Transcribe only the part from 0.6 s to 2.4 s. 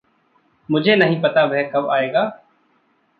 मुझे नहीं पता वह कब आएगा।